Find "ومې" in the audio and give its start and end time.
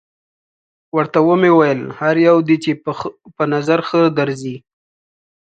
1.27-1.51